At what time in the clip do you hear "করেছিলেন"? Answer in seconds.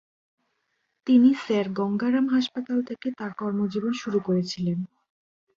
4.27-4.79